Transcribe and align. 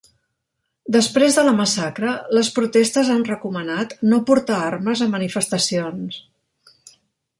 Després 0.93 1.35
de 1.39 1.43
la 1.49 1.53
massacre, 1.57 2.13
les 2.37 2.49
protestes 2.55 3.11
han 3.17 3.21
recomanat 3.27 3.93
no 4.15 4.19
portar 4.31 4.57
armes 4.73 5.05
a 5.07 5.09
manifestacions. 5.13 6.19